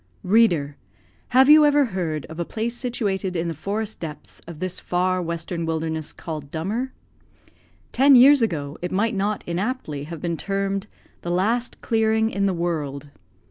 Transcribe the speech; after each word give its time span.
Reader! 0.23 0.77
have 1.27 1.47
you 1.47 1.63
ever 1.63 1.85
heard 1.85 2.25
of 2.25 2.39
a 2.39 2.43
place 2.43 2.73
situated 2.73 3.35
in 3.35 3.47
the 3.47 3.53
forest 3.53 3.99
depths 3.99 4.39
of 4.47 4.59
this 4.59 4.79
far 4.79 5.21
western 5.21 5.63
wilderness, 5.63 6.11
called 6.11 6.49
Dummer? 6.49 6.91
Ten 7.91 8.15
years 8.15 8.41
ago, 8.41 8.79
it 8.81 8.91
might 8.91 9.13
not 9.13 9.43
inaptly 9.45 10.05
have 10.05 10.19
been 10.19 10.37
termed 10.37 10.87
"The 11.21 11.29
last 11.29 11.81
clearing 11.81 12.31
in 12.31 12.47
the 12.47 12.51
world." 12.55 13.11